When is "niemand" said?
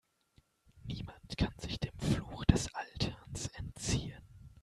0.87-1.37